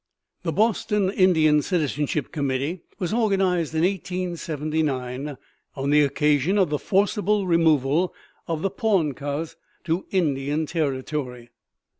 The 0.41 0.51
Boston 0.51 1.11
Indian 1.11 1.61
Citizenship 1.61 2.31
Committee 2.31 2.81
was 2.97 3.13
organized 3.13 3.75
in 3.75 3.81
1879, 3.83 5.37
on 5.75 5.89
the 5.91 6.01
occasion 6.01 6.57
of 6.57 6.71
the 6.71 6.79
forcible 6.79 7.45
removal 7.45 8.11
of 8.47 8.63
the 8.63 8.71
Poncas 8.71 9.57
to 9.83 10.07
Indian 10.09 10.65
Territory. 10.65 11.51